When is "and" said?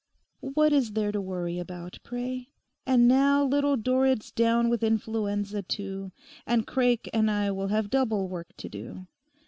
2.87-3.07, 6.47-6.65, 7.13-7.29